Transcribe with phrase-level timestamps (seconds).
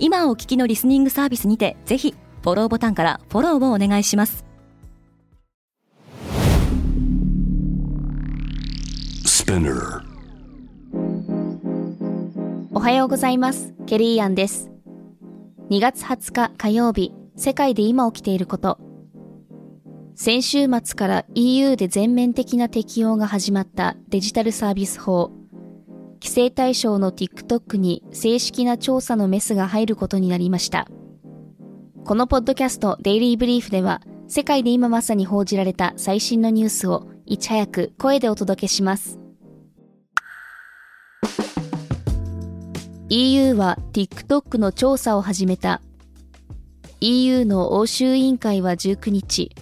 [0.00, 4.44] 今お聞きのリスニングサービスにてぜひフォローボタンからフォローをお願いします。
[12.72, 13.74] おはようございます。
[13.86, 14.70] ケリーアンです。
[15.70, 18.78] 2月20日火曜日世界で今起きていること。
[20.14, 25.32] 先週末から EU で全面的な適用が始まったデジタルサービス法
[26.20, 30.88] 規制対象の TikTok に正式な調査のメスが入ることになりました。
[32.04, 39.18] このポッドキャストデイリーブリーフでは世界で今まさに報じられた最新のニュースをいち早く声でお届けします。
[43.10, 45.80] EU は TikTok の調査を始めた。
[47.00, 49.54] EU の欧州委員会は19日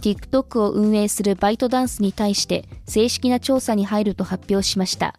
[0.00, 5.18] TikTok を運営するバイトダンスに対して正式な調査に入ると発表しました。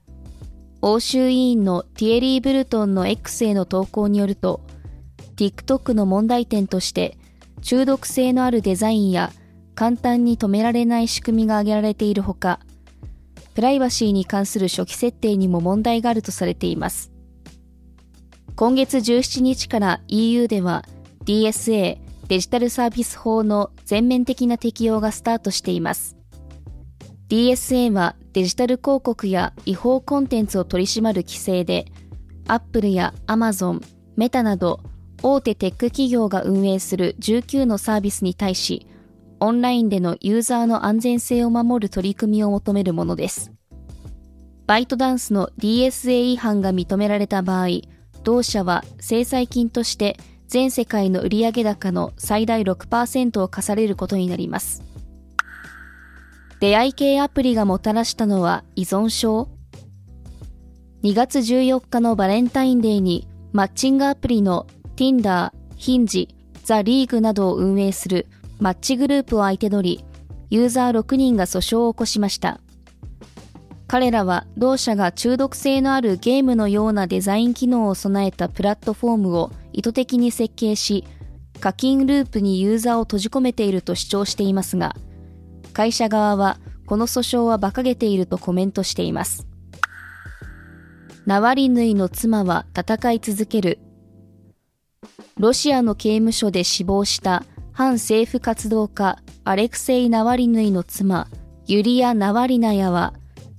[0.82, 4.62] 欧州委員のティエリー・ブルトンの X への投稿によると
[5.36, 7.18] TikTok の問題点として
[7.62, 9.32] 中毒性のあるデザインや
[9.76, 12.60] 簡単に止められない仕組みが挙げられているほか
[13.56, 17.12] プライバシーに関する初期設定にも問題があるとされています
[18.56, 20.84] 今月17日から EU では
[21.26, 21.98] DSA
[22.30, 26.16] デジタルサービス法の全面的な適用がスタートしています。
[27.28, 31.86] DSA はデジタル広告や違法コンテンツを取り締まる規制で、
[32.48, 33.82] Apple や Amazon、
[34.16, 34.82] メタなど
[35.22, 38.88] 大手テック企業が運営する19のサービスに対し、
[39.40, 43.52] オンラインでのユーザーの安全性を守る取り組みを求めるものです。
[44.68, 47.68] バイトダンスの DSA 違反が認められた場合、
[48.24, 50.18] 同社は制裁金として
[50.48, 54.84] 全世界の売上高の最大6%を課されることになります。
[56.60, 59.48] 出会い系アプリがもたらしたのは依存症
[61.04, 68.28] ?2 月14日のバレンタインデーにマッチングアプリの Tinder、ヒンジ、ザ・リーグなどを運営する
[68.60, 70.06] マッチグループを相手取り、
[70.50, 72.60] ユーザー6人が訴訟を起こしました。
[73.88, 81.06] 彼らは同社が中毒性のあるゲームのようなデザイン機能を備えたプラットフォームを意図的に設計し、
[81.62, 84.96] 課金ループにユーザーを閉じ込めていると主張していますが、
[85.80, 89.48] 会社側はこの訴訟は馬鹿げているとコメントしています。
[91.26, 93.80] ナワリヌイの妻は戦い続ける。
[95.38, 101.30] ロシアの刑務所で死亡した反政府活動家アレクセイ・ナワリヌイの妻
[101.66, 103.14] ユリア・ナワリナヤは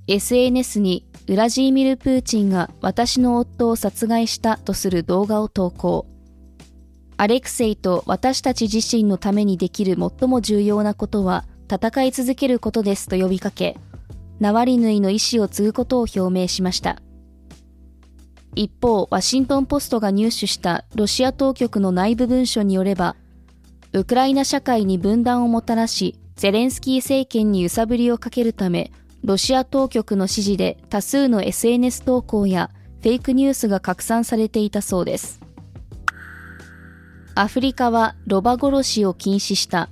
[0.06, 6.06] SNS にウラジーミル・プーチンが私の夫を殺害したとする動画を投稿。
[7.16, 13.76] アレクセイと私たち自身のためにできる最も重要なことは戦い続けることですと呼びかけ、
[14.40, 17.00] ナワリヌイの意思を継ぐことを表明しました。
[18.56, 23.14] 一方、ワシントンポストが入手したロシア当局の内部文書によれば、
[23.92, 28.90] ウクライナ社会に分断をもたらし、ゼレンスキー政権に揺さぶりをかけるため、
[29.22, 32.70] ロシア当局の指示で多数の SNS 投稿や
[33.02, 35.40] フェイクニュースが拡散されていたそうです。
[37.36, 39.88] アフリカはロバ殺しを禁止した。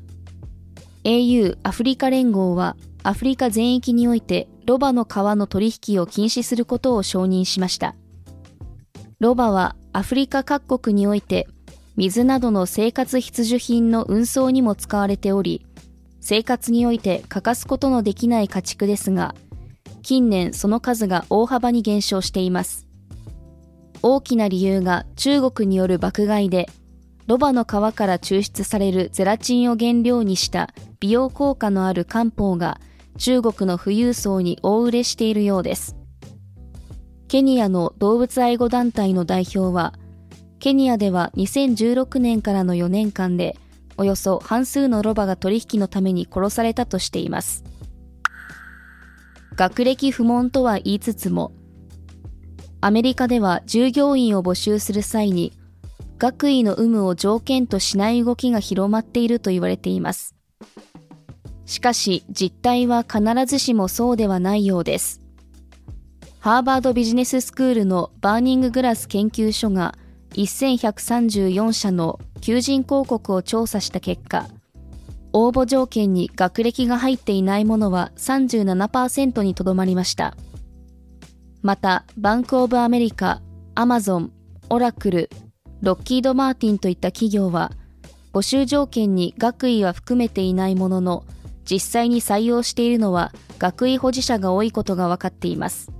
[1.08, 7.94] Au アフリカ連合はアフリカ全域においてロバの皮の取引を禁止することを承認しました。
[9.18, 11.48] ロバはアフリカ各国において
[11.96, 15.64] 水などの生活必需品の運送にも使われており、
[16.20, 19.34] 生活において欠かすことのできない家畜ですが、
[20.02, 22.86] 近年その数が大幅に減少しています。
[24.02, 26.68] 大きな理由が中国による爆買いで、
[27.28, 32.80] ロバの皮から抽出されるゼラチンを原料にした美容効果のある漢方が
[33.18, 35.94] 中国の富裕層に大売れしているようです。
[37.28, 39.92] ケニアの動物愛護団体の代表は、
[40.58, 43.58] ケニアでは2016年からの4年間で
[43.98, 47.62] およそ半数のロバが取引のために殺されたとしています。
[49.54, 51.52] 学歴不問とは言いつつも、
[52.80, 55.52] アメリカでは従業員を募集する際に、
[56.18, 60.34] 学位の有無を条件としない動きが広まっていると言われています。
[61.64, 65.22] しかし実態は必ずしもそうではないようです。
[66.40, 69.94] ハーバードビジネススクールのバーニンググラス研究所が
[70.30, 74.48] 1134社の求人広告を調査した結果、
[75.32, 80.36] 応募条件に学歴が入っていないものは37%にとどまりました。
[81.62, 83.42] また、バンクオブアメリカ、
[83.74, 84.32] アマゾン、
[84.70, 85.30] オラクル、
[85.80, 87.72] ロッキード・マーティンといった企業は、
[88.32, 91.24] 募集条件に学位は含めていないものの、
[91.70, 95.92] 実際に採用しているのは学位保持者が多いことが分かっています。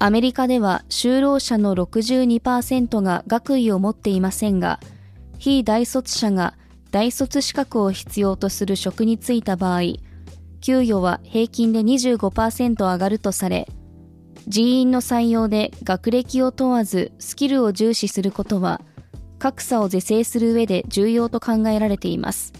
[0.00, 4.80] アメリカでは就労者の62%が学位を持っていませんが、
[5.38, 6.54] 非大卒者が
[6.90, 9.82] 大卒資格を必要とする職に就いた場合、
[10.60, 13.68] 給与は平均で25%上がるとされ、
[14.48, 18.80] 人員の採用で学歴を問わずスキルを重視することは、
[19.38, 22.52] 格差を是正する上で重要と考えられています。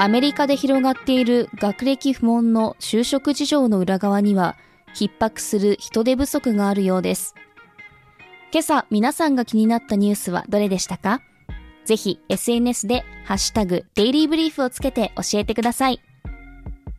[0.00, 4.56] アメリカで広がっている学歴不問の就職事情の裏側には、
[4.94, 7.34] 逼迫する人手不足があるようです。
[8.52, 11.20] 今朝皆さんが気になったニュースはどれでしたか？
[11.84, 16.00] ぜひ SNS でハッシュタグデイリーブリーフをつけて教えてください。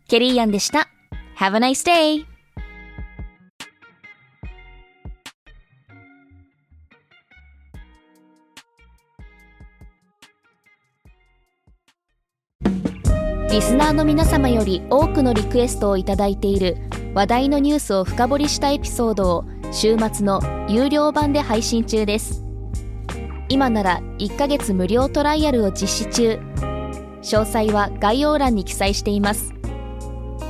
[0.09, 0.89] ケリーアンでした。
[1.37, 2.25] Have a nice day!
[13.51, 16.77] リスナーの皆様より多くのリクエストをいただいている
[17.13, 22.43] 話題のニュースを深掘りしたエピソードを週末の有料版で配信中です
[23.47, 26.39] 今なら1ヶ月無料トライアルを実施中
[27.21, 29.58] 詳細は概要欄に記載しています